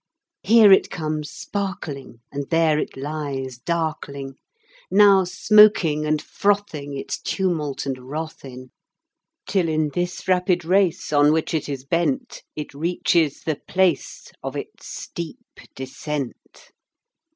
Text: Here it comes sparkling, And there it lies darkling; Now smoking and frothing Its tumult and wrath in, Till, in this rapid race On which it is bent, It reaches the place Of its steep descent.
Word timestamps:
Here 0.41 0.71
it 0.71 0.89
comes 0.89 1.29
sparkling, 1.29 2.21
And 2.31 2.49
there 2.49 2.79
it 2.79 2.97
lies 2.97 3.59
darkling; 3.59 4.33
Now 4.89 5.25
smoking 5.25 6.07
and 6.07 6.19
frothing 6.19 6.97
Its 6.97 7.21
tumult 7.21 7.85
and 7.85 8.09
wrath 8.09 8.43
in, 8.43 8.71
Till, 9.45 9.69
in 9.69 9.91
this 9.93 10.27
rapid 10.27 10.65
race 10.65 11.13
On 11.13 11.31
which 11.31 11.53
it 11.53 11.69
is 11.69 11.85
bent, 11.85 12.41
It 12.55 12.73
reaches 12.73 13.41
the 13.43 13.59
place 13.67 14.31
Of 14.41 14.55
its 14.57 14.87
steep 14.87 15.37
descent. 15.75 16.71